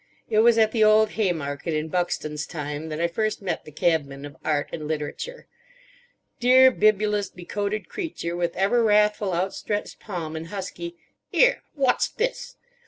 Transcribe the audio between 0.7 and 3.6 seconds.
the old Haymarket, in Buckstone's time, that I first